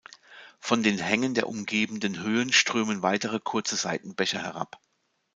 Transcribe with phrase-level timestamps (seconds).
[0.59, 4.81] Von den Hängen der umgebenden Höhen strömen weitere kurze Seitenbäche herab.